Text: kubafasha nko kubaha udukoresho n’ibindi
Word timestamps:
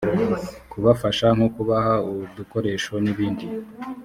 kubafasha 0.71 1.27
nko 1.35 1.47
kubaha 1.55 1.93
udukoresho 2.11 2.93
n’ibindi 3.03 3.45